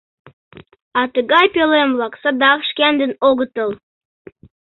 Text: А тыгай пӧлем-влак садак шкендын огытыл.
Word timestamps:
А 0.99 1.01
тыгай 1.13 1.45
пӧлем-влак 1.53 2.13
садак 2.21 2.59
шкендын 2.69 3.11
огытыл. 3.29 3.69